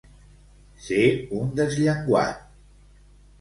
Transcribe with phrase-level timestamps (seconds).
[0.85, 1.03] Ser
[1.41, 2.41] un desllenguat.